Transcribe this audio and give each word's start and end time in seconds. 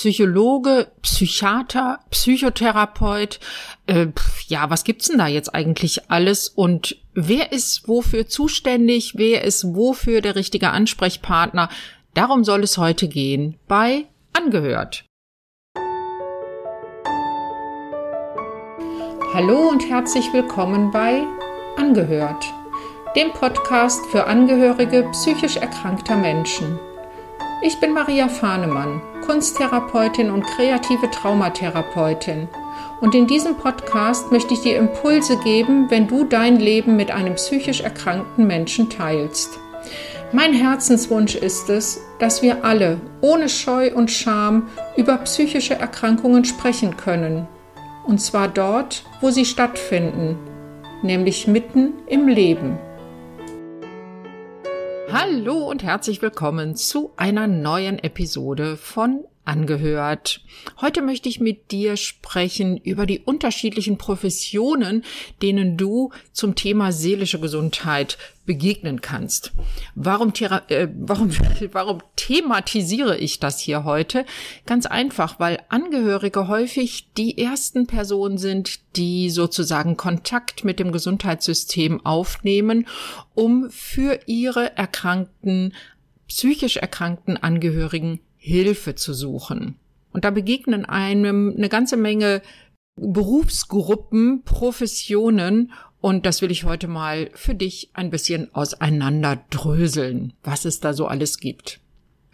Psychologe, 0.00 0.90
Psychiater, 1.02 2.00
Psychotherapeut. 2.08 3.38
Äh, 3.86 4.06
ja, 4.48 4.70
was 4.70 4.84
gibt's 4.84 5.08
denn 5.08 5.18
da 5.18 5.26
jetzt 5.26 5.54
eigentlich 5.54 6.10
alles? 6.10 6.48
Und 6.48 6.96
wer 7.12 7.52
ist 7.52 7.86
wofür 7.86 8.26
zuständig? 8.26 9.12
Wer 9.18 9.44
ist 9.44 9.74
wofür 9.74 10.22
der 10.22 10.36
richtige 10.36 10.70
Ansprechpartner? 10.70 11.68
Darum 12.14 12.44
soll 12.44 12.62
es 12.62 12.78
heute 12.78 13.08
gehen 13.08 13.58
bei 13.68 14.06
Angehört. 14.32 15.04
Hallo 19.34 19.68
und 19.68 19.86
herzlich 19.90 20.32
willkommen 20.32 20.92
bei 20.92 21.22
Angehört, 21.76 22.46
dem 23.14 23.34
Podcast 23.34 24.00
für 24.06 24.26
Angehörige 24.26 25.06
psychisch 25.12 25.56
erkrankter 25.56 26.16
Menschen. 26.16 26.80
Ich 27.62 27.78
bin 27.80 27.92
Maria 27.92 28.30
Fahnemann, 28.30 29.02
Kunsttherapeutin 29.20 30.30
und 30.30 30.46
kreative 30.46 31.10
Traumatherapeutin. 31.10 32.48
Und 33.00 33.14
in 33.14 33.26
diesem 33.26 33.56
Podcast 33.56 34.30
möchte 34.30 34.54
ich 34.54 34.60
dir 34.60 34.76
Impulse 34.76 35.38
geben, 35.38 35.90
wenn 35.90 36.06
du 36.06 36.24
dein 36.24 36.58
Leben 36.58 36.96
mit 36.96 37.10
einem 37.10 37.34
psychisch 37.34 37.80
erkrankten 37.80 38.46
Menschen 38.46 38.90
teilst. 38.90 39.58
Mein 40.32 40.52
Herzenswunsch 40.52 41.34
ist 41.34 41.68
es, 41.70 42.02
dass 42.18 42.42
wir 42.42 42.64
alle 42.64 43.00
ohne 43.20 43.48
Scheu 43.48 43.92
und 43.94 44.10
Scham 44.10 44.68
über 44.96 45.16
psychische 45.18 45.74
Erkrankungen 45.74 46.44
sprechen 46.44 46.96
können. 46.96 47.48
Und 48.04 48.20
zwar 48.20 48.48
dort, 48.48 49.04
wo 49.20 49.30
sie 49.30 49.44
stattfinden, 49.44 50.36
nämlich 51.02 51.46
mitten 51.46 51.94
im 52.06 52.28
Leben. 52.28 52.78
Hallo 55.12 55.68
und 55.68 55.82
herzlich 55.82 56.22
willkommen 56.22 56.76
zu 56.76 57.12
einer 57.16 57.48
neuen 57.48 57.98
Episode 57.98 58.76
von 58.76 59.24
angehört. 59.44 60.42
Heute 60.80 61.02
möchte 61.02 61.28
ich 61.28 61.40
mit 61.40 61.70
dir 61.70 61.96
sprechen 61.96 62.76
über 62.76 63.06
die 63.06 63.20
unterschiedlichen 63.20 63.98
Professionen, 63.98 65.04
denen 65.42 65.76
du 65.76 66.12
zum 66.32 66.54
Thema 66.54 66.92
seelische 66.92 67.40
Gesundheit 67.40 68.18
begegnen 68.46 69.00
kannst. 69.00 69.52
Warum, 69.94 70.32
äh, 70.68 70.88
warum, 70.98 71.30
warum 71.72 72.02
thematisiere 72.16 73.16
ich 73.16 73.40
das 73.40 73.60
hier 73.60 73.84
heute? 73.84 74.24
Ganz 74.66 74.86
einfach, 74.86 75.40
weil 75.40 75.58
Angehörige 75.68 76.48
häufig 76.48 77.08
die 77.16 77.38
ersten 77.38 77.86
Personen 77.86 78.38
sind, 78.38 78.96
die 78.96 79.30
sozusagen 79.30 79.96
Kontakt 79.96 80.64
mit 80.64 80.78
dem 80.78 80.92
Gesundheitssystem 80.92 82.04
aufnehmen, 82.04 82.86
um 83.34 83.70
für 83.70 84.20
ihre 84.26 84.76
erkrankten, 84.76 85.74
psychisch 86.28 86.76
erkrankten 86.76 87.36
Angehörigen 87.36 88.20
Hilfe 88.40 88.94
zu 88.94 89.14
suchen. 89.14 89.76
Und 90.12 90.24
da 90.24 90.30
begegnen 90.30 90.84
einem 90.84 91.54
eine 91.56 91.68
ganze 91.68 91.96
Menge 91.96 92.42
Berufsgruppen, 92.96 94.42
Professionen 94.44 95.72
und 96.00 96.24
das 96.24 96.40
will 96.40 96.50
ich 96.50 96.64
heute 96.64 96.88
mal 96.88 97.30
für 97.34 97.54
dich 97.54 97.90
ein 97.92 98.10
bisschen 98.10 98.52
auseinanderdröseln, 98.54 100.32
was 100.42 100.64
es 100.64 100.80
da 100.80 100.94
so 100.94 101.06
alles 101.06 101.38
gibt. 101.38 101.80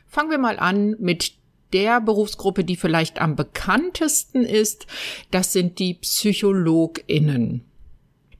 Fangen 0.06 0.30
wir 0.30 0.38
mal 0.38 0.58
an 0.58 0.96
mit 1.00 1.34
der 1.72 2.00
Berufsgruppe, 2.00 2.64
die 2.64 2.76
vielleicht 2.76 3.20
am 3.20 3.34
bekanntesten 3.34 4.44
ist. 4.44 4.86
Das 5.32 5.52
sind 5.52 5.80
die 5.80 5.94
PsychologInnen. 5.94 7.64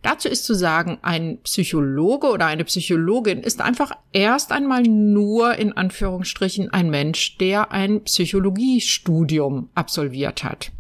Dazu 0.06 0.28
ist 0.28 0.44
zu 0.44 0.54
sagen, 0.54 0.98
ein 1.02 1.38
Psychologe 1.42 2.28
oder 2.28 2.46
eine 2.46 2.62
Psychologin 2.62 3.40
ist 3.40 3.60
einfach 3.60 3.90
erst 4.12 4.52
einmal 4.52 4.84
nur 4.84 5.56
in 5.56 5.76
Anführungsstrichen 5.76 6.72
ein 6.72 6.90
Mensch, 6.90 7.38
der 7.38 7.72
ein 7.72 8.04
Psychologiestudium 8.04 9.68
absolviert 9.74 10.44
hat. 10.44 10.70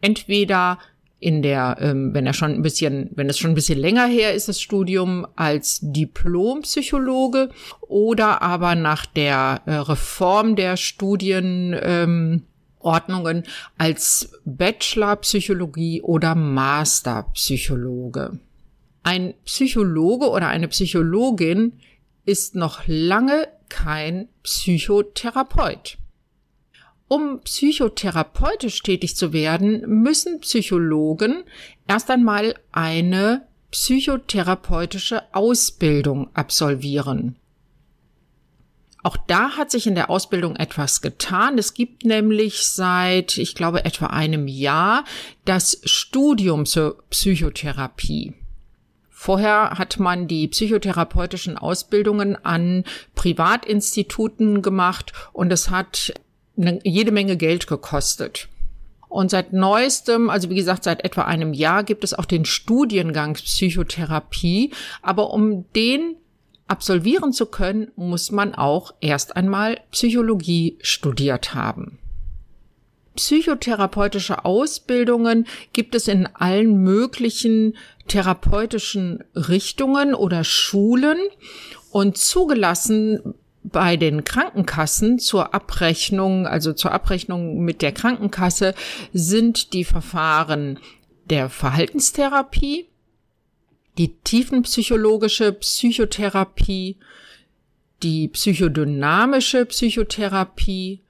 Entweder 0.00 0.78
in 1.18 1.42
der, 1.42 1.78
ähm, 1.80 2.14
wenn 2.14 2.28
er 2.28 2.32
schon 2.32 2.52
ein 2.52 2.62
bisschen, 2.62 3.10
wenn 3.16 3.28
es 3.28 3.38
schon 3.38 3.50
ein 3.50 3.56
bisschen 3.56 3.80
länger 3.80 4.06
her 4.06 4.34
ist, 4.34 4.48
das 4.48 4.60
Studium 4.60 5.26
als 5.34 5.80
Diplompsychologe 5.82 7.50
oder 7.80 8.40
aber 8.40 8.76
nach 8.76 9.04
der 9.04 9.62
äh, 9.66 9.74
Reform 9.74 10.54
der 10.54 10.76
Studienordnungen 10.76 13.36
ähm, 13.36 13.42
als 13.78 14.30
Bachelor 14.44 15.16
Psychologie 15.16 16.02
oder 16.02 16.36
Master 16.36 17.24
Psychologe. 17.34 18.38
Ein 19.06 19.34
Psychologe 19.44 20.30
oder 20.30 20.48
eine 20.48 20.66
Psychologin 20.66 21.74
ist 22.24 22.56
noch 22.56 22.80
lange 22.88 23.46
kein 23.68 24.26
Psychotherapeut. 24.42 25.96
Um 27.06 27.40
psychotherapeutisch 27.42 28.82
tätig 28.82 29.14
zu 29.14 29.32
werden, 29.32 29.82
müssen 30.02 30.40
Psychologen 30.40 31.44
erst 31.86 32.10
einmal 32.10 32.56
eine 32.72 33.46
psychotherapeutische 33.70 35.22
Ausbildung 35.32 36.34
absolvieren. 36.34 37.36
Auch 39.04 39.16
da 39.28 39.56
hat 39.56 39.70
sich 39.70 39.86
in 39.86 39.94
der 39.94 40.10
Ausbildung 40.10 40.56
etwas 40.56 41.00
getan. 41.00 41.58
Es 41.58 41.74
gibt 41.74 42.04
nämlich 42.04 42.64
seit, 42.64 43.38
ich 43.38 43.54
glaube, 43.54 43.84
etwa 43.84 44.06
einem 44.06 44.48
Jahr 44.48 45.04
das 45.44 45.80
Studium 45.84 46.66
zur 46.66 47.04
Psychotherapie. 47.10 48.34
Vorher 49.26 49.70
hat 49.70 49.98
man 49.98 50.28
die 50.28 50.46
psychotherapeutischen 50.46 51.58
Ausbildungen 51.58 52.36
an 52.44 52.84
Privatinstituten 53.16 54.62
gemacht 54.62 55.12
und 55.32 55.52
es 55.52 55.68
hat 55.68 56.14
jede 56.54 57.10
Menge 57.10 57.36
Geld 57.36 57.66
gekostet. 57.66 58.46
Und 59.08 59.32
seit 59.32 59.52
neuestem, 59.52 60.30
also 60.30 60.48
wie 60.48 60.54
gesagt, 60.54 60.84
seit 60.84 61.04
etwa 61.04 61.22
einem 61.22 61.54
Jahr 61.54 61.82
gibt 61.82 62.04
es 62.04 62.14
auch 62.14 62.24
den 62.24 62.44
Studiengang 62.44 63.32
Psychotherapie. 63.32 64.72
Aber 65.02 65.32
um 65.32 65.64
den 65.72 66.14
absolvieren 66.68 67.32
zu 67.32 67.46
können, 67.46 67.90
muss 67.96 68.30
man 68.30 68.54
auch 68.54 68.94
erst 69.00 69.34
einmal 69.34 69.80
Psychologie 69.90 70.78
studiert 70.82 71.52
haben. 71.52 71.98
Psychotherapeutische 73.16 74.44
Ausbildungen 74.44 75.46
gibt 75.72 75.94
es 75.94 76.06
in 76.08 76.26
allen 76.34 76.82
möglichen 76.82 77.76
therapeutischen 78.08 79.24
Richtungen 79.34 80.14
oder 80.14 80.44
Schulen 80.44 81.18
und 81.90 82.16
zugelassen 82.16 83.34
bei 83.64 83.96
den 83.96 84.22
Krankenkassen 84.22 85.18
zur 85.18 85.54
Abrechnung, 85.54 86.46
also 86.46 86.72
zur 86.72 86.92
Abrechnung 86.92 87.64
mit 87.64 87.82
der 87.82 87.92
Krankenkasse, 87.92 88.74
sind 89.12 89.72
die 89.72 89.84
Verfahren 89.84 90.78
der 91.24 91.48
Verhaltenstherapie, 91.48 92.86
die 93.98 94.14
tiefenpsychologische 94.22 95.52
Psychotherapie, 95.52 96.96
die 98.02 98.28
psychodynamische 98.28 99.66
Psychotherapie, 99.66 101.00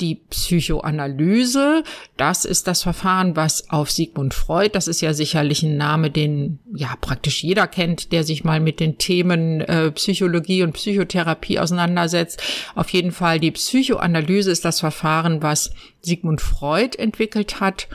die 0.00 0.16
Psychoanalyse, 0.16 1.82
das 2.16 2.44
ist 2.44 2.66
das 2.66 2.82
Verfahren, 2.82 3.36
was 3.36 3.70
auf 3.70 3.90
Sigmund 3.90 4.34
Freud, 4.34 4.70
das 4.72 4.88
ist 4.88 5.00
ja 5.00 5.14
sicherlich 5.14 5.62
ein 5.62 5.76
Name, 5.76 6.10
den 6.10 6.58
ja 6.74 6.94
praktisch 7.00 7.42
jeder 7.42 7.66
kennt, 7.66 8.12
der 8.12 8.24
sich 8.24 8.44
mal 8.44 8.60
mit 8.60 8.80
den 8.80 8.98
Themen 8.98 9.62
äh, 9.62 9.90
Psychologie 9.92 10.62
und 10.62 10.72
Psychotherapie 10.72 11.58
auseinandersetzt. 11.58 12.42
Auf 12.74 12.90
jeden 12.90 13.12
Fall 13.12 13.40
die 13.40 13.52
Psychoanalyse 13.52 14.50
ist 14.50 14.64
das 14.64 14.80
Verfahren, 14.80 15.42
was 15.42 15.72
Sigmund 16.02 16.40
Freud 16.40 16.98
entwickelt 16.98 17.60
hat 17.60 17.88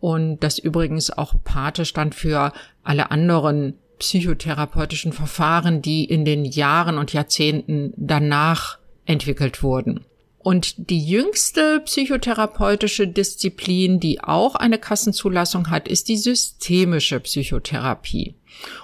und 0.00 0.40
das 0.40 0.58
übrigens 0.58 1.10
auch 1.10 1.34
Pate 1.44 1.84
stand 1.84 2.14
für 2.14 2.52
alle 2.82 3.10
anderen 3.10 3.74
psychotherapeutischen 4.00 5.12
Verfahren, 5.12 5.80
die 5.80 6.04
in 6.04 6.24
den 6.24 6.44
Jahren 6.44 6.98
und 6.98 7.12
Jahrzehnten 7.12 7.92
danach 7.96 8.78
entwickelt 9.06 9.62
wurden. 9.62 10.04
Und 10.42 10.90
die 10.90 11.04
jüngste 11.04 11.80
psychotherapeutische 11.80 13.06
Disziplin, 13.06 14.00
die 14.00 14.20
auch 14.22 14.56
eine 14.56 14.78
Kassenzulassung 14.78 15.70
hat, 15.70 15.86
ist 15.86 16.08
die 16.08 16.16
systemische 16.16 17.20
Psychotherapie. 17.20 18.34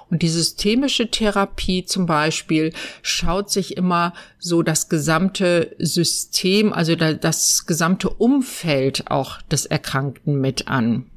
Und 0.09 0.23
die 0.23 0.29
systemische 0.29 1.11
Therapie 1.11 1.85
zum 1.85 2.07
Beispiel 2.07 2.73
schaut 3.03 3.51
sich 3.51 3.77
immer 3.77 4.15
so 4.39 4.63
das 4.63 4.89
gesamte 4.89 5.75
System, 5.79 6.73
also 6.73 6.95
das 6.95 7.67
gesamte 7.67 8.09
Umfeld 8.09 9.11
auch 9.11 9.43
des 9.43 9.67
Erkrankten 9.67 10.41
mit 10.41 10.69
an. 10.69 11.11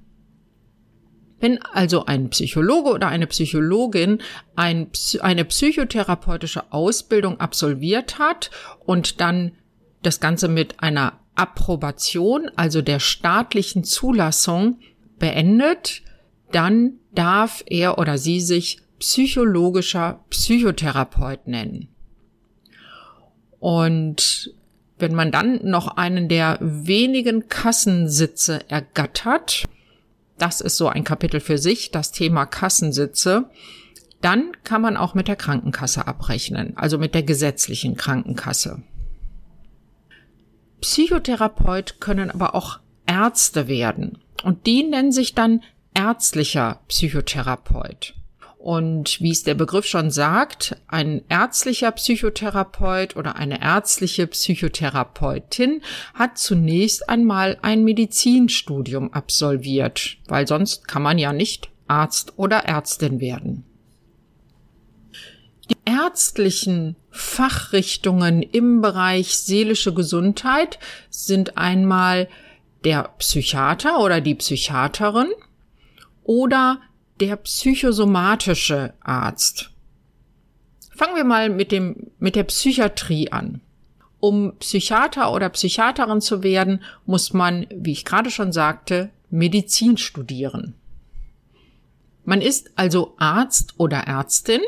Wenn 1.40 1.60
also 1.62 2.06
ein 2.06 2.30
Psychologe 2.30 2.92
oder 2.92 3.08
eine 3.08 3.26
Psychologin 3.26 4.22
ein, 4.56 4.90
eine 5.22 5.46
psychotherapeutische 5.46 6.72
Ausbildung 6.72 7.40
absolviert 7.40 8.20
hat 8.20 8.52
und 8.86 9.22
dann 9.22 9.54
das 10.04 10.20
Ganze 10.20 10.48
mit 10.48 10.82
einer 10.82 11.20
Approbation, 11.36 12.52
also 12.56 12.82
der 12.82 13.00
staatlichen 13.00 13.84
Zulassung 13.84 14.80
beendet, 15.20 16.02
dann 16.52 16.94
darf 17.14 17.64
er 17.68 17.98
oder 17.98 18.18
sie 18.18 18.42
sich 18.42 18.80
psychologischer 19.00 20.24
Psychotherapeut 20.30 21.48
nennen. 21.48 21.88
Und 23.60 24.54
wenn 24.98 25.16
man 25.16 25.32
dann 25.32 25.60
noch 25.64 25.98
einen 25.98 26.30
der 26.30 26.58
wenigen 26.62 27.48
Kassensitze 27.48 28.70
ergattert, 28.70 29.66
das 30.38 30.62
ist 30.62 30.78
so 30.78 30.88
ein 30.88 31.04
Kapitel 31.04 31.40
für 31.40 31.58
sich, 31.58 31.92
das 31.92 32.12
Thema 32.12 32.46
Kassensitze, 32.46 33.50
dann 34.22 34.52
kann 34.64 34.82
man 34.82 34.98
auch 34.98 35.14
mit 35.14 35.28
der 35.28 35.36
Krankenkasse 35.36 36.08
abrechnen, 36.08 36.78
also 36.78 36.98
mit 36.98 37.16
der 37.16 37.24
gesetzlichen 37.24 37.96
Krankenkasse. 37.96 38.84
Psychotherapeut 40.82 42.00
können 42.00 42.32
aber 42.32 42.56
auch 42.56 42.80
Ärzte 43.06 43.68
werden 43.68 44.18
und 44.44 44.66
die 44.66 44.84
nennen 44.84 45.12
sich 45.12 45.36
dann 45.36 45.62
ärztlicher 45.94 46.80
Psychotherapeut. 46.88 48.16
Und 48.58 49.20
wie 49.22 49.32
es 49.32 49.42
der 49.42 49.56
Begriff 49.56 49.88
schon 49.88 50.12
sagt, 50.12 50.78
ein 50.88 51.24
ärztlicher 51.30 51.92
Psychotherapeut 51.92 53.16
oder 53.16 53.36
eine 53.36 53.60
ärztliche 53.60 54.28
Psychotherapeutin 54.28 55.82
hat 56.14 56.38
zunächst 56.38 57.10
einmal 57.10 57.58
ein 57.64 57.84
Medizinstudium 57.84 59.14
absolviert, 59.14 60.18
weil 60.28 60.48
sonst 60.48 60.88
kann 60.88 61.02
man 61.02 61.18
ja 61.18 61.34
nicht 61.34 61.72
Arzt 61.88 62.34
oder 62.38 62.66
Ärztin 62.66 63.20
werden. 63.20 63.66
Die 65.72 65.78
ärztlichen 65.86 66.98
Fachrichtungen 67.12 68.42
im 68.42 68.82
Bereich 68.82 69.38
seelische 69.38 69.94
Gesundheit 69.94 70.80
sind 71.10 71.58
einmal 71.58 72.28
der 72.84 73.04
Psychiater 73.20 74.02
oder 74.02 74.20
die 74.20 74.36
Psychiaterin 74.36 75.30
oder 76.24 76.82
der 77.22 77.38
psychosomatische 77.38 78.94
Arzt. 79.00 79.72
Fangen 80.94 81.16
wir 81.16 81.24
mal 81.24 81.50
mit 81.50 81.72
dem, 81.72 82.12
mit 82.20 82.36
der 82.36 82.44
Psychiatrie 82.44 83.32
an. 83.32 83.62
Um 84.20 84.58
Psychiater 84.60 85.32
oder 85.32 85.48
Psychiaterin 85.48 86.20
zu 86.20 86.44
werden, 86.44 86.84
muss 87.06 87.32
man, 87.32 87.66
wie 87.74 87.94
ich 87.94 88.04
gerade 88.04 88.30
schon 88.30 88.52
sagte, 88.52 89.10
Medizin 89.30 89.98
studieren. 89.98 90.74
Man 92.26 92.42
ist 92.42 92.72
also 92.76 93.16
Arzt 93.18 93.76
oder 93.78 94.00
Ärztin 94.00 94.60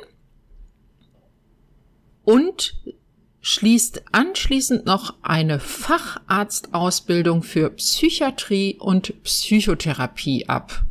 und 2.24 2.76
schließt 3.42 4.04
anschließend 4.14 4.86
noch 4.86 5.16
eine 5.22 5.60
Facharztausbildung 5.60 7.44
für 7.44 7.70
Psychiatrie 7.72 8.78
und 8.80 9.22
Psychotherapie 9.24 10.48
ab. 10.48 10.84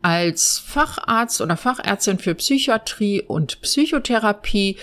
Als 0.00 0.58
Facharzt 0.58 1.40
oder 1.40 1.56
Fachärztin 1.56 2.18
für 2.18 2.34
Psychiatrie 2.34 3.22
und 3.22 3.60
Psychotherapie 3.62 4.76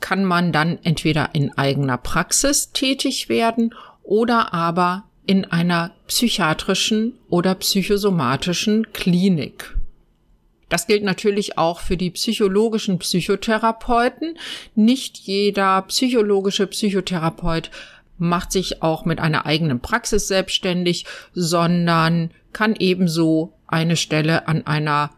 kann 0.00 0.24
man 0.24 0.52
dann 0.52 0.78
entweder 0.82 1.34
in 1.34 1.56
eigener 1.56 1.98
Praxis 1.98 2.72
tätig 2.72 3.28
werden 3.28 3.74
oder 4.02 4.52
aber 4.54 5.04
in 5.26 5.44
einer 5.44 5.92
psychiatrischen 6.06 7.18
oder 7.28 7.54
psychosomatischen 7.56 8.92
Klinik. 8.92 9.75
Das 10.68 10.86
gilt 10.86 11.04
natürlich 11.04 11.58
auch 11.58 11.80
für 11.80 11.96
die 11.96 12.10
psychologischen 12.10 12.98
Psychotherapeuten. 12.98 14.36
Nicht 14.74 15.18
jeder 15.18 15.82
psychologische 15.82 16.66
Psychotherapeut 16.66 17.70
macht 18.18 18.50
sich 18.50 18.82
auch 18.82 19.04
mit 19.04 19.20
einer 19.20 19.46
eigenen 19.46 19.80
Praxis 19.80 20.26
selbstständig, 20.26 21.06
sondern 21.34 22.30
kann 22.52 22.74
ebenso 22.78 23.52
eine 23.66 23.96
Stelle 23.96 24.48
an 24.48 24.66
einer 24.66 25.10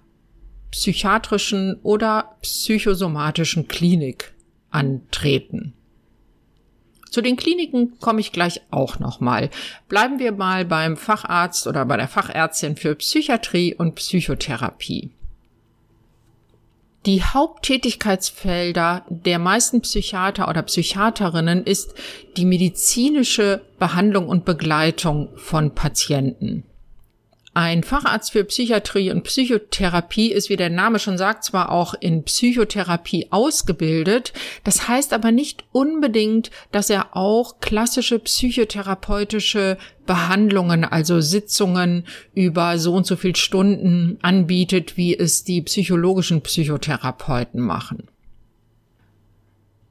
psychiatrischen 0.71 1.79
oder 1.83 2.37
psychosomatischen 2.43 3.69
Klinik 3.69 4.35
antreten. 4.71 5.75
Zu 7.11 7.23
den 7.23 7.37
Kliniken 7.37 7.99
komme 8.01 8.21
ich 8.21 8.33
gleich 8.33 8.61
auch 8.71 8.99
nochmal. 8.99 9.49
Bleiben 9.89 10.19
wir 10.19 10.33
mal 10.33 10.67
beim 10.67 10.99
Facharzt 10.99 11.67
oder 11.67 11.87
bei 11.87 11.97
der 11.97 12.09
Fachärztin 12.09 12.77
für 12.77 12.95
Psychiatrie 12.97 13.75
und 13.75 13.95
Psychotherapie. 13.95 15.11
Die 17.09 17.23
Haupttätigkeitsfelder 17.23 19.07
der 19.09 19.39
meisten 19.39 19.81
Psychiater 19.81 20.47
oder 20.47 20.61
Psychiaterinnen 20.61 21.65
ist 21.65 21.95
die 22.37 22.45
medizinische 22.45 23.63
Behandlung 23.79 24.29
und 24.29 24.45
Begleitung 24.45 25.31
von 25.37 25.75
Patienten. 25.75 26.65
Ein 27.59 27.83
Facharzt 27.83 28.31
für 28.31 28.45
Psychiatrie 28.45 29.11
und 29.11 29.25
Psychotherapie 29.25 30.31
ist, 30.31 30.49
wie 30.49 30.55
der 30.55 30.71
Name 30.71 31.01
schon 31.01 31.19
sagt, 31.19 31.43
zwar 31.43 31.73
auch 31.73 31.93
in 31.93 32.23
Psychotherapie 32.23 33.27
ausgebildet, 33.33 34.33
das 34.63 34.87
heißt 34.87 35.13
aber 35.13 35.33
nicht 35.33 35.65
unbedingt, 35.73 36.53
dass 36.71 36.89
er 36.89 37.17
auch 37.17 37.59
klassische 37.59 38.21
psychotherapeutische 38.21 39.77
Behandlungen, 40.07 40.85
also 40.85 41.21
Sitzungen 41.21 42.05
über 42.33 42.79
so 42.79 42.95
und 42.95 43.09
so 43.09 43.17
viel 43.17 43.35
Stunden 43.35 44.19
anbietet, 44.23 44.97
wie 44.97 45.19
es 45.19 45.43
die 45.43 45.61
psychologischen 45.63 46.43
Psychotherapeuten 46.43 47.61
machen. 47.61 48.07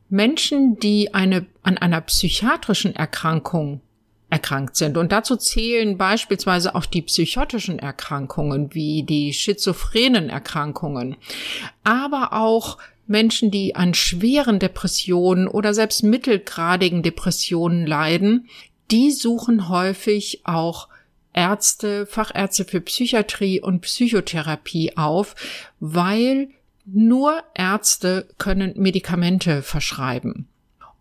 Menschen, 0.07 0.79
die 0.79 1.13
eine, 1.13 1.47
an 1.63 1.77
einer 1.77 1.99
psychiatrischen 1.99 2.95
Erkrankung 2.95 3.81
erkrankt 4.29 4.75
sind. 4.75 4.97
Und 4.97 5.11
dazu 5.11 5.37
zählen 5.37 5.97
beispielsweise 5.97 6.75
auch 6.75 6.85
die 6.85 7.01
psychotischen 7.01 7.79
Erkrankungen 7.79 8.73
wie 8.73 9.03
die 9.03 9.33
schizophrenen 9.33 10.29
Erkrankungen, 10.29 11.15
aber 11.83 12.33
auch 12.33 12.77
Menschen, 13.07 13.51
die 13.51 13.75
an 13.75 13.93
schweren 13.93 14.59
Depressionen 14.59 15.47
oder 15.47 15.73
selbst 15.73 16.03
mittelgradigen 16.03 17.03
Depressionen 17.03 17.87
leiden, 17.87 18.49
die 18.91 19.11
suchen 19.11 19.69
häufig 19.69 20.41
auch 20.45 20.89
Ärzte, 21.33 22.05
Fachärzte 22.05 22.65
für 22.65 22.81
Psychiatrie 22.81 23.61
und 23.61 23.81
Psychotherapie 23.81 24.97
auf, 24.97 25.35
weil 25.79 26.49
nur 26.85 27.43
Ärzte 27.53 28.27
können 28.37 28.73
Medikamente 28.75 29.61
verschreiben. 29.61 30.47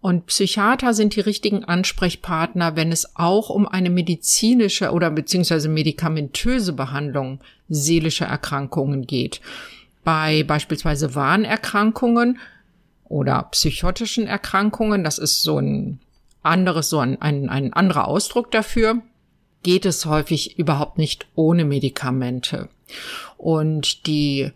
Und 0.06 0.26
Psychiater 0.26 0.94
sind 0.94 1.16
die 1.16 1.20
richtigen 1.20 1.64
Ansprechpartner, 1.64 2.76
wenn 2.76 2.92
es 2.92 3.16
auch 3.16 3.50
um 3.50 3.66
eine 3.66 3.90
medizinische 3.90 4.92
oder 4.92 5.10
beziehungsweise 5.10 5.68
medikamentöse 5.68 6.74
Behandlung 6.74 7.40
seelischer 7.68 8.26
Erkrankungen 8.26 9.08
geht. 9.08 9.40
Bei 10.04 10.44
beispielsweise 10.44 11.16
Warnerkrankungen 11.16 12.38
oder 13.08 13.48
psychotischen 13.50 14.28
Erkrankungen, 14.28 15.02
das 15.02 15.18
ist 15.18 15.42
so 15.42 15.58
ein 15.58 15.98
anderes, 16.44 16.88
so 16.88 17.00
ein, 17.00 17.20
ein, 17.20 17.48
ein 17.48 17.72
anderer 17.72 18.06
Ausdruck 18.06 18.52
dafür, 18.52 19.02
geht 19.64 19.84
es 19.84 20.06
häufig 20.06 20.56
überhaupt 20.56 20.98
nicht 20.98 21.26
ohne 21.34 21.64
Medikamente. 21.64 22.68
Und 23.38 24.06
die 24.06 24.52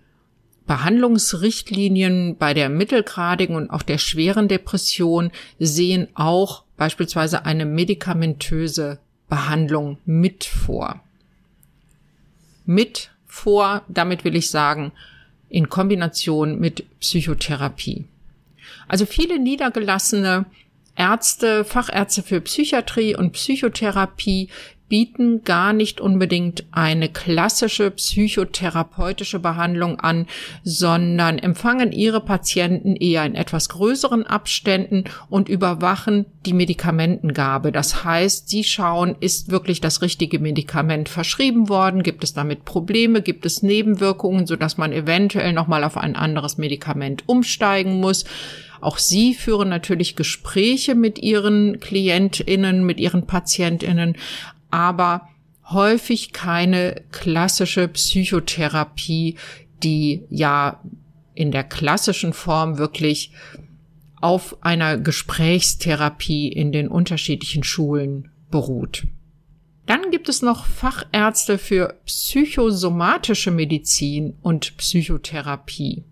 Behandlungsrichtlinien 0.70 2.36
bei 2.36 2.54
der 2.54 2.68
mittelgradigen 2.68 3.56
und 3.56 3.70
auch 3.70 3.82
der 3.82 3.98
schweren 3.98 4.46
Depression 4.46 5.32
sehen 5.58 6.06
auch 6.14 6.62
beispielsweise 6.76 7.44
eine 7.44 7.64
medikamentöse 7.66 9.00
Behandlung 9.28 9.98
mit 10.04 10.44
vor. 10.44 11.00
Mit 12.66 13.10
vor, 13.26 13.82
damit 13.88 14.22
will 14.22 14.36
ich 14.36 14.48
sagen, 14.48 14.92
in 15.48 15.68
Kombination 15.68 16.60
mit 16.60 16.84
Psychotherapie. 17.00 18.04
Also 18.86 19.06
viele 19.06 19.40
niedergelassene 19.40 20.46
Ärzte, 20.94 21.64
Fachärzte 21.64 22.22
für 22.22 22.40
Psychiatrie 22.40 23.16
und 23.16 23.32
Psychotherapie 23.32 24.50
bieten 24.90 25.44
gar 25.44 25.72
nicht 25.72 26.00
unbedingt 26.00 26.64
eine 26.72 27.08
klassische 27.08 27.92
psychotherapeutische 27.92 29.38
Behandlung 29.38 29.98
an, 30.00 30.26
sondern 30.64 31.38
empfangen 31.38 31.92
ihre 31.92 32.20
Patienten 32.20 32.96
eher 32.96 33.24
in 33.24 33.36
etwas 33.36 33.70
größeren 33.70 34.26
Abständen 34.26 35.04
und 35.30 35.48
überwachen 35.48 36.26
die 36.44 36.52
Medikamentengabe. 36.52 37.72
Das 37.72 38.04
heißt, 38.04 38.50
sie 38.50 38.64
schauen, 38.64 39.16
ist 39.20 39.50
wirklich 39.50 39.80
das 39.80 40.02
richtige 40.02 40.40
Medikament 40.40 41.08
verschrieben 41.08 41.68
worden, 41.68 42.02
gibt 42.02 42.24
es 42.24 42.34
damit 42.34 42.64
Probleme, 42.64 43.22
gibt 43.22 43.46
es 43.46 43.62
Nebenwirkungen, 43.62 44.46
sodass 44.46 44.76
man 44.76 44.92
eventuell 44.92 45.52
nochmal 45.52 45.84
auf 45.84 45.96
ein 45.96 46.16
anderes 46.16 46.58
Medikament 46.58 47.22
umsteigen 47.26 48.00
muss. 48.00 48.24
Auch 48.80 48.98
sie 48.98 49.34
führen 49.34 49.68
natürlich 49.68 50.16
Gespräche 50.16 50.94
mit 50.94 51.18
ihren 51.18 51.80
Klientinnen, 51.80 52.84
mit 52.84 52.98
ihren 52.98 53.26
Patientinnen, 53.26 54.16
aber 54.70 55.28
häufig 55.68 56.32
keine 56.32 57.02
klassische 57.12 57.88
Psychotherapie, 57.88 59.36
die 59.82 60.24
ja 60.28 60.80
in 61.34 61.52
der 61.52 61.64
klassischen 61.64 62.32
Form 62.32 62.78
wirklich 62.78 63.32
auf 64.20 64.62
einer 64.62 64.98
Gesprächstherapie 64.98 66.48
in 66.48 66.72
den 66.72 66.88
unterschiedlichen 66.88 67.64
Schulen 67.64 68.30
beruht. 68.50 69.04
Dann 69.86 70.10
gibt 70.10 70.28
es 70.28 70.42
noch 70.42 70.66
Fachärzte 70.66 71.58
für 71.58 71.98
psychosomatische 72.04 73.50
Medizin 73.50 74.36
und 74.42 74.76
Psychotherapie. 74.76 76.04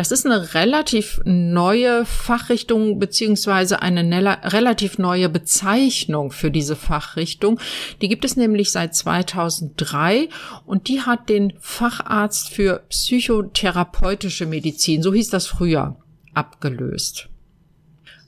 Das 0.00 0.12
ist 0.12 0.24
eine 0.24 0.54
relativ 0.54 1.20
neue 1.26 2.06
Fachrichtung 2.06 2.98
beziehungsweise 2.98 3.82
eine 3.82 4.02
relativ 4.50 4.96
neue 4.96 5.28
Bezeichnung 5.28 6.30
für 6.30 6.50
diese 6.50 6.74
Fachrichtung. 6.74 7.60
Die 8.00 8.08
gibt 8.08 8.24
es 8.24 8.34
nämlich 8.34 8.72
seit 8.72 8.94
2003 8.94 10.30
und 10.64 10.88
die 10.88 11.02
hat 11.02 11.28
den 11.28 11.52
Facharzt 11.60 12.48
für 12.48 12.82
psychotherapeutische 12.88 14.46
Medizin, 14.46 15.02
so 15.02 15.12
hieß 15.12 15.28
das 15.28 15.46
früher, 15.46 15.98
abgelöst. 16.32 17.28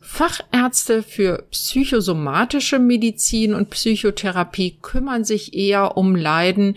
Fachärzte 0.03 1.03
für 1.03 1.47
psychosomatische 1.53 2.81
Medizin 2.81 3.55
und 3.55 3.71
Psychotherapie 3.71 4.77
kümmern 4.83 5.25
sich 5.25 5.55
eher 5.55 5.97
um 5.97 6.17
Leiden, 6.17 6.77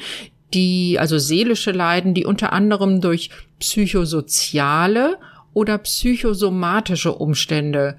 die, 0.56 0.98
also 1.00 1.20
seelische 1.20 1.72
Leiden, 1.72 2.14
die 2.14 2.26
unter 2.26 2.54
anderem 2.54 3.02
durch 3.02 3.30
psychosoziale 3.60 5.18
oder 5.54 5.78
psychosomatische 5.78 7.14
Umstände 7.14 7.98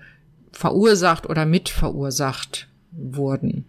verursacht 0.50 1.28
oder 1.28 1.46
mitverursacht 1.46 2.68
wurden. 2.90 3.66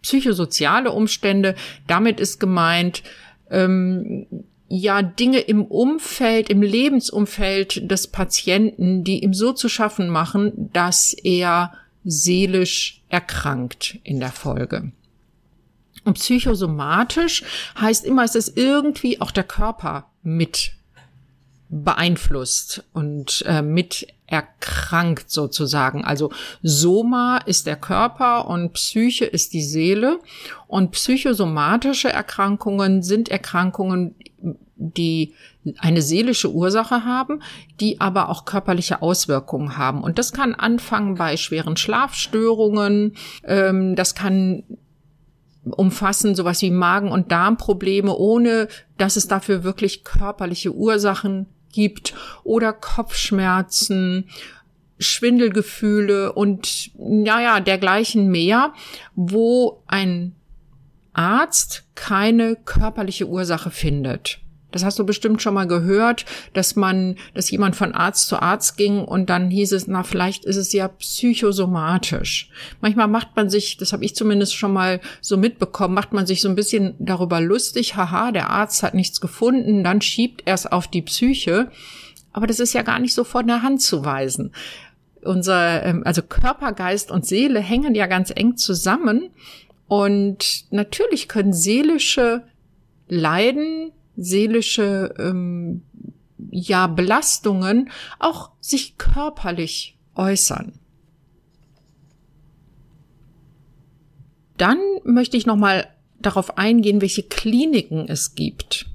Psychosoziale 0.00 0.90
Umstände, 0.92 1.54
damit 1.86 2.20
ist 2.20 2.38
gemeint, 2.40 3.02
ähm, 3.50 4.26
ja 4.68 5.02
Dinge 5.02 5.40
im 5.40 5.64
Umfeld, 5.64 6.48
im 6.48 6.62
Lebensumfeld 6.62 7.90
des 7.90 8.06
Patienten, 8.06 9.04
die 9.04 9.22
ihm 9.22 9.34
so 9.34 9.52
zu 9.52 9.68
schaffen 9.68 10.08
machen, 10.08 10.70
dass 10.72 11.12
er 11.12 11.72
seelisch 12.04 13.02
erkrankt 13.08 13.98
in 14.02 14.18
der 14.18 14.32
Folge. 14.32 14.92
Und 16.04 16.14
psychosomatisch 16.14 17.44
heißt 17.80 18.04
immer, 18.04 18.24
es 18.24 18.34
ist 18.34 18.56
irgendwie 18.56 19.20
auch 19.20 19.30
der 19.30 19.44
Körper 19.44 20.10
mit 20.22 20.72
beeinflusst 21.68 22.84
und 22.92 23.42
äh, 23.46 23.62
mit 23.62 24.06
erkrankt 24.26 25.30
sozusagen. 25.30 26.04
Also 26.04 26.30
Soma 26.62 27.38
ist 27.38 27.66
der 27.66 27.76
Körper 27.76 28.46
und 28.46 28.74
Psyche 28.74 29.24
ist 29.24 29.52
die 29.54 29.62
Seele. 29.62 30.18
Und 30.66 30.90
psychosomatische 30.92 32.12
Erkrankungen 32.12 33.02
sind 33.02 33.30
Erkrankungen, 33.30 34.14
die 34.76 35.34
eine 35.78 36.02
seelische 36.02 36.52
Ursache 36.52 37.04
haben, 37.04 37.42
die 37.80 38.00
aber 38.00 38.28
auch 38.28 38.44
körperliche 38.44 39.00
Auswirkungen 39.00 39.76
haben. 39.76 40.02
Und 40.02 40.18
das 40.18 40.32
kann 40.32 40.54
anfangen 40.54 41.14
bei 41.14 41.36
schweren 41.36 41.76
Schlafstörungen, 41.76 43.14
ähm, 43.44 43.96
das 43.96 44.14
kann 44.14 44.64
umfassen 45.64 46.34
sowas 46.34 46.62
wie 46.62 46.70
Magen- 46.70 47.12
und 47.12 47.30
Darmprobleme, 47.30 48.14
ohne 48.16 48.68
dass 48.98 49.16
es 49.16 49.28
dafür 49.28 49.64
wirklich 49.64 50.04
körperliche 50.04 50.74
Ursachen 50.74 51.46
gibt 51.72 52.14
oder 52.44 52.72
Kopfschmerzen, 52.72 54.28
Schwindelgefühle 54.98 56.32
und 56.32 56.90
naja, 56.96 57.60
dergleichen 57.60 58.28
mehr, 58.28 58.72
wo 59.14 59.82
ein 59.86 60.34
Arzt 61.12 61.84
keine 61.94 62.56
körperliche 62.56 63.26
Ursache 63.28 63.70
findet. 63.70 64.41
Das 64.72 64.84
hast 64.84 64.98
du 64.98 65.04
bestimmt 65.04 65.40
schon 65.42 65.54
mal 65.54 65.66
gehört, 65.66 66.24
dass 66.54 66.74
man, 66.76 67.16
dass 67.34 67.50
jemand 67.50 67.76
von 67.76 67.92
Arzt 67.92 68.26
zu 68.26 68.40
Arzt 68.40 68.76
ging 68.76 69.04
und 69.04 69.30
dann 69.30 69.50
hieß 69.50 69.72
es, 69.72 69.86
na, 69.86 70.02
vielleicht 70.02 70.44
ist 70.44 70.56
es 70.56 70.72
ja 70.72 70.88
psychosomatisch. 70.88 72.50
Manchmal 72.80 73.08
macht 73.08 73.36
man 73.36 73.48
sich, 73.48 73.76
das 73.76 73.92
habe 73.92 74.04
ich 74.04 74.16
zumindest 74.16 74.56
schon 74.56 74.72
mal 74.72 75.00
so 75.20 75.36
mitbekommen, 75.36 75.94
macht 75.94 76.12
man 76.12 76.26
sich 76.26 76.40
so 76.40 76.48
ein 76.48 76.56
bisschen 76.56 76.94
darüber 76.98 77.40
lustig, 77.40 77.96
haha, 77.96 78.32
der 78.32 78.50
Arzt 78.50 78.82
hat 78.82 78.94
nichts 78.94 79.20
gefunden, 79.20 79.84
dann 79.84 80.00
schiebt 80.00 80.42
er 80.46 80.54
es 80.54 80.66
auf 80.66 80.88
die 80.88 81.02
Psyche. 81.02 81.70
Aber 82.32 82.46
das 82.46 82.60
ist 82.60 82.72
ja 82.72 82.82
gar 82.82 82.98
nicht 82.98 83.14
so 83.14 83.24
von 83.24 83.46
der 83.46 83.62
Hand 83.62 83.82
zu 83.82 84.04
weisen. 84.04 84.52
Unser, 85.22 85.84
ähm, 85.84 86.02
also 86.04 86.22
Körper, 86.22 86.72
Geist 86.72 87.10
und 87.10 87.26
Seele 87.26 87.60
hängen 87.60 87.94
ja 87.94 88.06
ganz 88.06 88.32
eng 88.34 88.56
zusammen. 88.56 89.30
Und 89.86 90.64
natürlich 90.70 91.28
können 91.28 91.52
seelische 91.52 92.42
Leiden 93.08 93.92
seelische 94.16 95.14
ähm, 95.18 95.82
ja 96.50 96.86
Belastungen 96.86 97.90
auch 98.18 98.50
sich 98.60 98.98
körperlich 98.98 99.96
äußern. 100.14 100.74
Dann 104.56 104.78
möchte 105.04 105.36
ich 105.36 105.46
noch 105.46 105.56
mal 105.56 105.88
darauf 106.20 106.56
eingehen, 106.58 107.00
welche 107.00 107.24
Kliniken 107.24 108.06
es 108.08 108.34
gibt. 108.34 108.86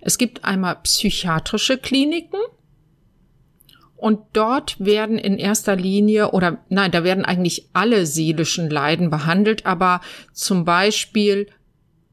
Es 0.00 0.18
gibt 0.18 0.44
einmal 0.44 0.76
psychiatrische 0.82 1.78
Kliniken 1.78 2.38
und 3.96 4.20
dort 4.34 4.78
werden 4.78 5.18
in 5.18 5.38
erster 5.38 5.74
Linie 5.74 6.30
oder 6.30 6.58
nein, 6.68 6.92
da 6.92 7.02
werden 7.02 7.24
eigentlich 7.24 7.68
alle 7.72 8.06
seelischen 8.06 8.70
Leiden 8.70 9.10
behandelt, 9.10 9.66
aber 9.66 10.00
zum 10.32 10.64
Beispiel 10.64 11.48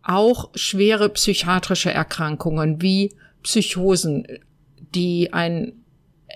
auch 0.03 0.49
schwere 0.55 1.09
psychiatrische 1.09 1.91
Erkrankungen 1.91 2.81
wie 2.81 3.13
Psychosen, 3.41 4.27
die 4.93 5.33
ein 5.33 5.73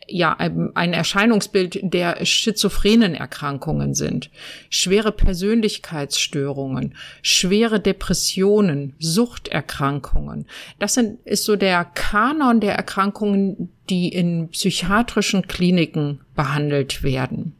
ja, 0.09 0.37
ein 0.37 0.93
Erscheinungsbild 0.93 1.79
der 1.81 2.25
schizophrenen 2.25 3.13
Erkrankungen 3.13 3.93
sind, 3.93 4.29
schwere 4.69 5.11
Persönlichkeitsstörungen, 5.11 6.95
schwere 7.21 7.79
Depressionen, 7.79 8.93
Suchterkrankungen. 8.99 10.47
Das 10.79 10.93
sind, 10.93 11.19
ist 11.25 11.43
so 11.43 11.55
der 11.55 11.83
Kanon 11.83 12.61
der 12.61 12.75
Erkrankungen, 12.75 13.69
die 13.89 14.07
in 14.09 14.49
psychiatrischen 14.49 15.47
Kliniken 15.47 16.21
behandelt 16.35 17.03
werden. 17.03 17.56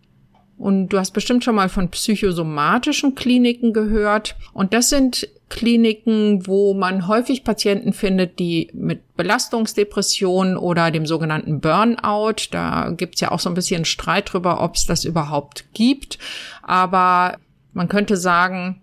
Und 0.57 0.89
du 0.89 0.97
hast 0.97 1.11
bestimmt 1.11 1.43
schon 1.43 1.55
mal 1.55 1.69
von 1.69 1.89
psychosomatischen 1.89 3.13
Kliniken 3.13 3.73
gehört. 3.73 4.35
Und 4.53 4.73
das 4.73 4.89
sind 4.89 5.27
Kliniken, 5.49 6.45
wo 6.47 6.73
man 6.73 7.07
häufig 7.07 7.43
Patienten 7.43 7.93
findet, 7.93 8.39
die 8.39 8.69
mit 8.73 9.15
Belastungsdepressionen 9.15 10.57
oder 10.57 10.91
dem 10.91 11.05
sogenannten 11.05 11.61
Burnout, 11.61 12.47
da 12.51 12.89
gibt's 12.89 13.21
ja 13.21 13.31
auch 13.31 13.39
so 13.39 13.49
ein 13.49 13.55
bisschen 13.55 13.85
Streit 13.85 14.33
drüber, 14.33 14.61
ob 14.61 14.75
es 14.75 14.85
das 14.85 15.05
überhaupt 15.05 15.65
gibt. 15.73 16.17
Aber 16.63 17.37
man 17.73 17.87
könnte 17.87 18.17
sagen, 18.17 18.81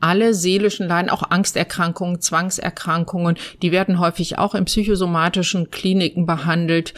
alle 0.00 0.34
seelischen 0.34 0.88
Leiden, 0.88 1.10
auch 1.10 1.30
Angsterkrankungen, 1.30 2.20
Zwangserkrankungen, 2.20 3.36
die 3.62 3.72
werden 3.72 3.98
häufig 3.98 4.38
auch 4.38 4.54
in 4.54 4.66
psychosomatischen 4.66 5.70
Kliniken 5.70 6.26
behandelt. 6.26 6.94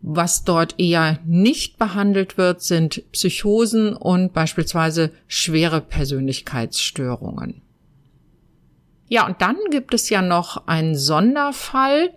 Was 0.00 0.44
dort 0.44 0.78
eher 0.78 1.18
nicht 1.26 1.76
behandelt 1.78 2.38
wird, 2.38 2.62
sind 2.62 3.02
Psychosen 3.12 3.94
und 3.94 4.32
beispielsweise 4.32 5.10
schwere 5.26 5.80
Persönlichkeitsstörungen. 5.80 7.62
Ja, 9.08 9.26
und 9.26 9.40
dann 9.40 9.56
gibt 9.70 9.94
es 9.94 10.08
ja 10.10 10.22
noch 10.22 10.66
einen 10.66 10.94
Sonderfall 10.94 12.10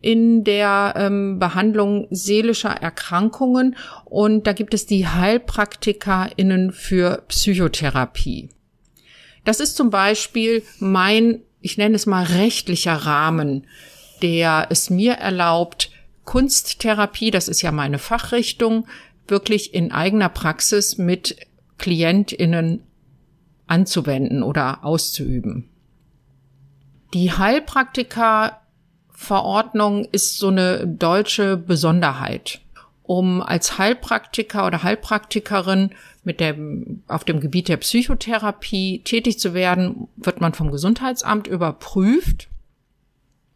in 0.00 0.44
der 0.44 0.94
ähm, 0.96 1.38
Behandlung 1.38 2.06
seelischer 2.10 2.70
Erkrankungen 2.70 3.76
und 4.04 4.46
da 4.46 4.52
gibt 4.52 4.74
es 4.74 4.86
die 4.86 5.08
HeilpraktikerInnen 5.08 6.72
für 6.72 7.24
Psychotherapie. 7.28 8.50
Das 9.44 9.60
ist 9.60 9.76
zum 9.76 9.90
Beispiel 9.90 10.62
mein, 10.78 11.40
ich 11.60 11.78
nenne 11.78 11.96
es 11.96 12.06
mal 12.06 12.24
rechtlicher 12.24 12.94
Rahmen, 12.94 13.66
der 14.22 14.66
es 14.70 14.90
mir 14.90 15.14
erlaubt, 15.14 15.90
Kunsttherapie, 16.24 17.30
das 17.30 17.48
ist 17.48 17.62
ja 17.62 17.72
meine 17.72 17.98
Fachrichtung, 17.98 18.86
wirklich 19.28 19.74
in 19.74 19.92
eigener 19.92 20.28
Praxis 20.28 20.98
mit 20.98 21.36
KlientInnen 21.78 22.82
anzuwenden 23.66 24.42
oder 24.42 24.84
auszuüben. 24.84 25.70
Die 27.14 27.32
Heilpraktikerverordnung 27.32 30.04
ist 30.10 30.36
so 30.38 30.48
eine 30.48 30.86
deutsche 30.86 31.56
Besonderheit. 31.56 32.60
Um 33.02 33.40
als 33.42 33.78
Heilpraktiker 33.78 34.66
oder 34.66 34.82
Heilpraktikerin 34.82 35.90
mit 36.24 36.40
dem, 36.40 37.04
auf 37.06 37.22
dem 37.24 37.38
Gebiet 37.40 37.68
der 37.68 37.76
Psychotherapie 37.76 39.02
tätig 39.04 39.38
zu 39.38 39.54
werden, 39.54 40.08
wird 40.16 40.40
man 40.40 40.54
vom 40.54 40.72
Gesundheitsamt 40.72 41.46
überprüft. 41.46 42.48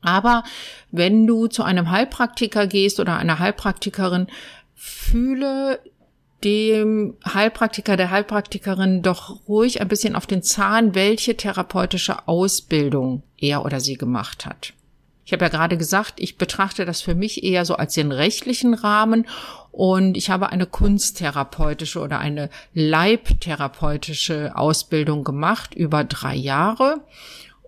Aber 0.01 0.45
wenn 0.91 1.27
du 1.27 1.47
zu 1.47 1.63
einem 1.63 1.91
Heilpraktiker 1.91 2.67
gehst 2.67 3.01
oder 3.01 3.17
einer 3.17 3.39
Heilpraktikerin, 3.39 4.29
fühle 4.75 5.81
dem 6.45 7.17
Heilpraktiker, 7.27 7.97
der 7.97 8.11
Heilpraktikerin 8.11 9.03
doch 9.03 9.49
ruhig 9.49 9.81
ein 9.81 9.89
bisschen 9.89 10.15
auf 10.15 10.27
den 10.27 10.43
Zahn, 10.43 10.95
welche 10.95 11.37
therapeutische 11.37 12.29
Ausbildung 12.29 13.23
er 13.37 13.65
oder 13.65 13.81
sie 13.81 13.97
gemacht 13.97 14.47
hat. 14.47 14.73
Ich 15.25 15.33
habe 15.33 15.45
ja 15.45 15.51
gerade 15.51 15.77
gesagt, 15.77 16.21
ich 16.21 16.39
betrachte 16.39 16.87
das 16.87 17.03
für 17.03 17.15
mich 17.15 17.43
eher 17.43 17.67
so 17.67 17.75
als 17.75 17.93
den 17.93 18.13
rechtlichen 18.13 18.73
Rahmen 18.73 19.27
und 19.73 20.17
ich 20.17 20.31
habe 20.31 20.49
eine 20.49 20.65
kunsttherapeutische 20.65 22.01
oder 22.01 22.19
eine 22.19 22.49
leibtherapeutische 22.73 24.57
Ausbildung 24.57 25.25
gemacht 25.25 25.75
über 25.75 26.03
drei 26.05 26.35
Jahre. 26.35 27.01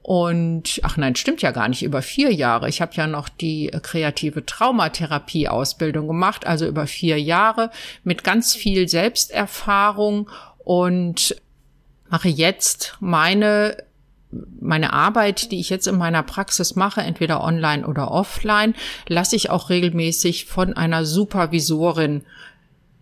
Und 0.02 0.80
ach 0.82 0.96
nein, 0.96 1.14
stimmt 1.14 1.42
ja 1.42 1.50
gar 1.50 1.68
nicht, 1.68 1.82
über 1.82 2.02
vier 2.02 2.32
Jahre. 2.32 2.68
Ich 2.68 2.80
habe 2.80 2.92
ja 2.94 3.06
noch 3.06 3.28
die 3.28 3.70
kreative 3.82 4.46
Traumatherapie-Ausbildung 4.46 6.06
gemacht, 6.06 6.46
also 6.46 6.66
über 6.66 6.86
vier 6.86 7.20
Jahre 7.20 7.70
mit 8.02 8.24
ganz 8.24 8.54
viel 8.54 8.88
Selbsterfahrung 8.88 10.30
und 10.64 11.36
mache 12.08 12.28
jetzt 12.28 12.96
meine 13.00 13.76
meine 14.60 14.92
Arbeit, 14.92 15.50
die 15.50 15.58
ich 15.58 15.70
jetzt 15.70 15.88
in 15.88 15.98
meiner 15.98 16.22
Praxis 16.22 16.76
mache, 16.76 17.00
entweder 17.00 17.42
online 17.42 17.84
oder 17.84 18.12
offline, 18.12 18.74
lasse 19.08 19.34
ich 19.34 19.50
auch 19.50 19.70
regelmäßig 19.70 20.46
von 20.46 20.74
einer 20.74 21.04
Supervisorin 21.04 22.22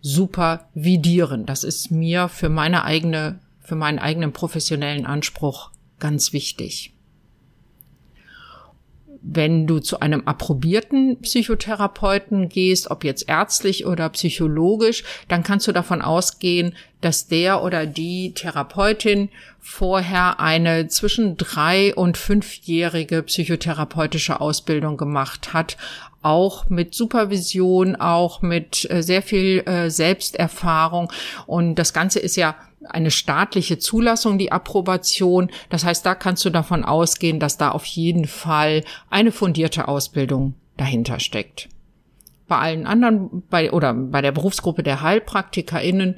supervidieren. 0.01 1.45
Das 1.45 1.63
ist 1.63 1.91
mir 1.91 2.29
für 2.29 2.49
meine 2.49 2.83
eigene, 2.83 3.39
für 3.61 3.75
meinen 3.75 3.99
eigenen 3.99 4.33
professionellen 4.33 5.05
Anspruch 5.05 5.69
ganz 5.99 6.33
wichtig. 6.33 6.93
Wenn 9.21 9.67
du 9.67 9.79
zu 9.79 9.99
einem 9.99 10.25
approbierten 10.27 11.19
Psychotherapeuten 11.19 12.47
gehst, 12.47 12.89
ob 12.89 13.03
jetzt 13.03 13.27
ärztlich 13.27 13.85
oder 13.85 14.07
psychologisch, 14.09 15.03
dann 15.27 15.43
kannst 15.43 15.67
du 15.67 15.73
davon 15.73 16.01
ausgehen, 16.01 16.73
dass 17.01 17.27
der 17.27 17.61
oder 17.61 17.85
die 17.85 18.33
Therapeutin 18.33 19.29
vorher 19.69 20.39
eine 20.39 20.87
zwischen 20.87 21.37
drei 21.37 21.93
und 21.93 22.17
fünfjährige 22.17 23.21
psychotherapeutische 23.21 24.41
Ausbildung 24.41 24.97
gemacht 24.97 25.53
hat, 25.53 25.77
auch 26.23 26.67
mit 26.69 26.95
Supervision, 26.95 27.95
auch 27.95 28.41
mit 28.41 28.89
äh, 28.89 29.03
sehr 29.03 29.21
viel 29.21 29.59
äh, 29.67 29.91
Selbsterfahrung. 29.91 31.13
Und 31.45 31.75
das 31.75 31.93
Ganze 31.93 32.19
ist 32.19 32.35
ja 32.35 32.55
eine 32.83 33.11
staatliche 33.11 33.77
Zulassung, 33.77 34.39
die 34.39 34.51
Approbation. 34.51 35.51
Das 35.69 35.85
heißt, 35.85 36.03
da 36.03 36.15
kannst 36.15 36.43
du 36.45 36.49
davon 36.49 36.83
ausgehen, 36.83 37.39
dass 37.39 37.57
da 37.57 37.69
auf 37.69 37.85
jeden 37.85 38.25
Fall 38.25 38.83
eine 39.11 39.31
fundierte 39.31 39.87
Ausbildung 39.87 40.55
dahinter 40.77 41.19
steckt. 41.19 41.69
Bei 42.47 42.57
allen 42.57 42.87
anderen, 42.87 43.43
bei, 43.51 43.71
oder 43.71 43.93
bei 43.93 44.21
der 44.21 44.31
Berufsgruppe 44.31 44.81
der 44.81 45.03
HeilpraktikerInnen 45.03 46.15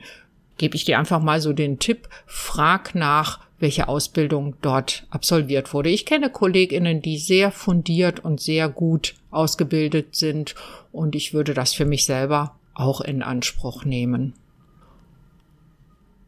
gebe 0.61 0.75
ich 0.75 0.85
dir 0.85 0.99
einfach 0.99 1.19
mal 1.23 1.41
so 1.41 1.53
den 1.53 1.79
Tipp, 1.79 2.07
frag 2.27 2.93
nach, 2.93 3.39
welche 3.57 3.87
Ausbildung 3.87 4.53
dort 4.61 5.07
absolviert 5.09 5.73
wurde. 5.73 5.89
Ich 5.89 6.05
kenne 6.05 6.29
KollegInnen, 6.29 7.01
die 7.01 7.17
sehr 7.17 7.51
fundiert 7.51 8.23
und 8.23 8.39
sehr 8.39 8.69
gut 8.69 9.15
ausgebildet 9.31 10.15
sind 10.15 10.53
und 10.91 11.15
ich 11.15 11.33
würde 11.33 11.55
das 11.55 11.73
für 11.73 11.85
mich 11.85 12.05
selber 12.05 12.55
auch 12.75 13.01
in 13.01 13.23
Anspruch 13.23 13.85
nehmen. 13.85 14.33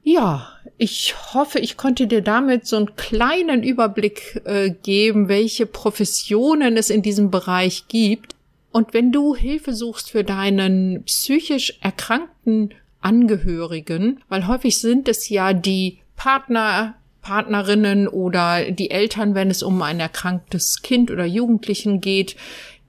Ja, 0.01 0.49
ich 0.79 1.13
hoffe, 1.35 1.59
ich 1.59 1.77
konnte 1.77 2.07
dir 2.07 2.23
damit 2.23 2.65
so 2.65 2.77
einen 2.77 2.95
kleinen 2.95 3.61
Überblick 3.61 4.41
äh, 4.45 4.71
geben, 4.71 5.27
welche 5.27 5.67
Professionen 5.67 6.75
es 6.75 6.89
in 6.89 7.03
diesem 7.03 7.29
Bereich 7.29 7.87
gibt. 7.87 8.35
Und 8.71 8.95
wenn 8.95 9.11
du 9.11 9.35
Hilfe 9.35 9.75
suchst 9.75 10.09
für 10.09 10.23
deinen 10.23 11.03
psychisch 11.03 11.77
erkrankten 11.81 12.73
Angehörigen, 13.03 14.21
weil 14.29 14.47
häufig 14.47 14.79
sind 14.79 15.07
es 15.07 15.29
ja 15.29 15.53
die 15.53 15.99
Partner, 16.15 16.95
Partnerinnen 17.21 18.07
oder 18.07 18.69
die 18.71 18.91
Eltern, 18.91 19.33
wenn 19.35 19.49
es 19.49 19.63
um 19.63 19.81
ein 19.81 19.99
erkranktes 19.99 20.81
Kind 20.81 21.09
oder 21.09 21.25
Jugendlichen 21.25 22.01
geht, 22.01 22.35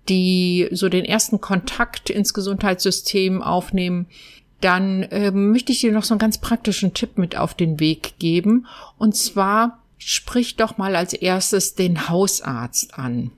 die 0.09 0.69
so 0.73 0.89
den 0.89 1.05
ersten 1.05 1.41
Kontakt 1.41 2.11
ins 2.11 2.35
Gesundheitssystem 2.35 3.43
aufnehmen, 3.43 4.07
dann 4.61 5.03
äh, 5.05 5.31
möchte 5.31 5.73
ich 5.73 5.81
dir 5.81 5.93
noch 5.93 6.05
so 6.05 6.15
einen 6.15 6.19
ganz 6.19 6.39
praktischen 6.39 6.95
Tipp 6.95 7.19
mit 7.19 7.37
auf 7.37 7.55
den 7.55 7.81
Weg 7.81 8.19
geben. 8.19 8.67
Und 8.99 9.15
zwar 9.15 9.83
sprich 9.99 10.57
doch 10.57 10.79
mal 10.79 10.97
als 10.97 11.13
erstes 11.13 11.75
den 11.75 12.09
Hausarzt 12.09 12.99
an 12.99 13.31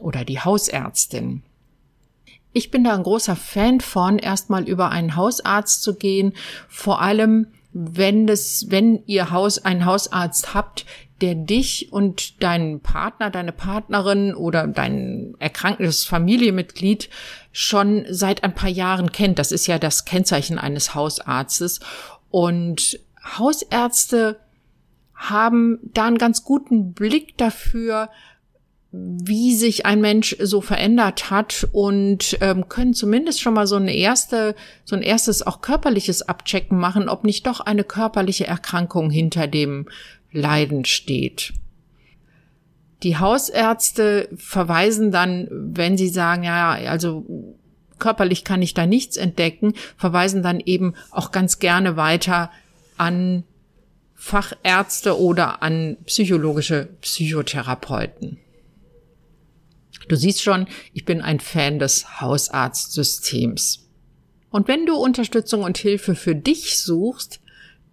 oder 0.00 0.24
die 0.24 0.40
Hausärztin. 0.40 1.42
Ich 2.54 2.70
bin 2.70 2.84
da 2.84 2.94
ein 2.94 3.02
großer 3.02 3.34
Fan 3.34 3.80
von, 3.80 4.18
erstmal 4.18 4.68
über 4.68 4.90
einen 4.90 5.16
Hausarzt 5.16 5.82
zu 5.82 5.96
gehen, 5.96 6.32
vor 6.68 7.02
allem 7.02 7.48
wenn 7.72 8.28
das, 8.28 8.66
wenn 8.68 9.02
ihr 9.06 9.32
Haus 9.32 9.58
einen 9.58 9.84
Hausarzt 9.84 10.54
habt, 10.54 10.86
der 11.20 11.34
dich 11.34 11.92
und 11.92 12.42
deinen 12.44 12.78
Partner, 12.78 13.30
deine 13.30 13.50
Partnerin 13.50 14.34
oder 14.34 14.68
dein 14.68 15.34
erkranktes 15.40 16.04
Familienmitglied 16.04 17.10
schon 17.50 18.06
seit 18.08 18.44
ein 18.44 18.54
paar 18.54 18.70
Jahren 18.70 19.10
kennt. 19.10 19.40
Das 19.40 19.50
ist 19.50 19.66
ja 19.66 19.80
das 19.80 20.04
Kennzeichen 20.04 20.58
eines 20.58 20.94
Hausarztes. 20.94 21.80
Und 22.30 23.00
Hausärzte 23.36 24.38
haben 25.14 25.80
da 25.82 26.06
einen 26.06 26.18
ganz 26.18 26.44
guten 26.44 26.92
Blick 26.92 27.36
dafür, 27.36 28.10
wie 28.96 29.56
sich 29.56 29.86
ein 29.86 30.00
Mensch 30.00 30.36
so 30.40 30.60
verändert 30.60 31.30
hat 31.30 31.66
und 31.72 32.38
ähm, 32.40 32.68
können 32.68 32.94
zumindest 32.94 33.40
schon 33.40 33.54
mal 33.54 33.66
so 33.66 33.76
eine 33.76 33.94
erste, 33.94 34.54
so 34.84 34.94
ein 34.94 35.02
erstes 35.02 35.44
auch 35.44 35.60
körperliches 35.60 36.22
Abchecken 36.22 36.78
machen, 36.78 37.08
ob 37.08 37.24
nicht 37.24 37.46
doch 37.46 37.60
eine 37.60 37.82
körperliche 37.82 38.46
Erkrankung 38.46 39.10
hinter 39.10 39.46
dem 39.48 39.88
Leiden 40.30 40.84
steht. 40.84 41.54
Die 43.02 43.18
Hausärzte 43.18 44.28
verweisen 44.36 45.10
dann, 45.10 45.48
wenn 45.50 45.98
sie 45.98 46.08
sagen, 46.08 46.44
ja, 46.44 46.72
also 46.72 47.56
körperlich 47.98 48.44
kann 48.44 48.62
ich 48.62 48.74
da 48.74 48.86
nichts 48.86 49.16
entdecken, 49.16 49.74
verweisen 49.96 50.42
dann 50.42 50.60
eben 50.60 50.94
auch 51.10 51.32
ganz 51.32 51.58
gerne 51.58 51.96
weiter 51.96 52.50
an 52.96 53.44
Fachärzte 54.14 55.18
oder 55.18 55.62
an 55.62 55.96
psychologische 56.06 56.88
Psychotherapeuten. 57.00 58.38
Du 60.08 60.16
siehst 60.16 60.42
schon, 60.42 60.66
ich 60.92 61.04
bin 61.04 61.20
ein 61.20 61.40
Fan 61.40 61.78
des 61.78 62.20
Hausarztsystems. 62.20 63.88
Und 64.50 64.68
wenn 64.68 64.86
du 64.86 64.94
Unterstützung 64.94 65.62
und 65.62 65.78
Hilfe 65.78 66.14
für 66.14 66.34
dich 66.34 66.78
suchst, 66.78 67.40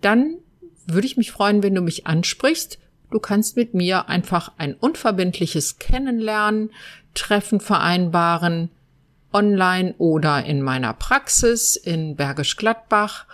dann 0.01 0.37
würde 0.85 1.07
ich 1.07 1.17
mich 1.17 1.31
freuen, 1.31 1.63
wenn 1.63 1.75
du 1.75 1.81
mich 1.81 2.07
ansprichst. 2.07 2.77
Du 3.11 3.19
kannst 3.19 3.55
mit 3.55 3.73
mir 3.73 4.09
einfach 4.09 4.51
ein 4.57 4.73
unverbindliches 4.73 5.79
Kennenlernen, 5.79 6.71
Treffen 7.13 7.59
vereinbaren, 7.59 8.69
online 9.33 9.95
oder 9.97 10.45
in 10.45 10.61
meiner 10.61 10.93
Praxis 10.93 11.75
in 11.75 12.15
Bergisch 12.15 12.57
Gladbach. 12.57 13.25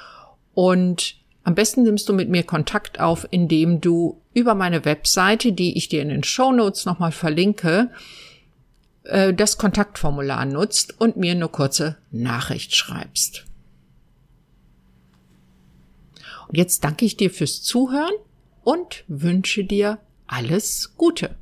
Und 0.53 1.15
am 1.43 1.55
besten 1.55 1.83
nimmst 1.83 2.09
du 2.09 2.13
mit 2.13 2.29
mir 2.29 2.43
Kontakt 2.43 2.99
auf, 2.99 3.27
indem 3.31 3.81
du 3.81 4.21
über 4.33 4.55
meine 4.55 4.85
Webseite, 4.85 5.53
die 5.53 5.77
ich 5.77 5.89
dir 5.89 6.01
in 6.01 6.09
den 6.09 6.23
Show 6.23 6.51
Notes 6.51 6.85
nochmal 6.85 7.11
verlinke, 7.11 7.89
äh, 9.07 9.33
das 9.33 9.57
Kontaktformular 9.57 10.45
nutzt 10.45 10.99
und 10.99 11.17
mir 11.17 11.31
eine 11.31 11.49
kurze 11.49 11.97
Nachricht 12.11 12.75
schreibst. 12.75 13.45
Und 16.47 16.57
jetzt 16.57 16.83
danke 16.83 17.05
ich 17.05 17.17
dir 17.17 17.29
fürs 17.29 17.61
Zuhören 17.61 18.13
und 18.63 19.03
wünsche 19.07 19.63
dir 19.63 19.99
alles 20.27 20.93
Gute. 20.97 21.35